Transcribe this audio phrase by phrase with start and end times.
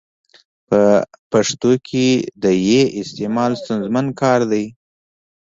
[0.67, 0.81] په
[1.31, 2.07] پښتو کي
[2.43, 4.65] د ي استعمال ستونزمن کار دی.